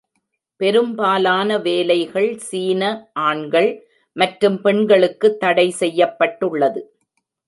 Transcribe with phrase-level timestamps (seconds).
[0.59, 2.81] பெரும்பாலான வேலைகள் சீன
[3.19, 3.69] ஆண்கள்
[4.15, 6.81] மற்றும் பெண்களுக்கு தடை செய்யப்பட்டுள்ளது.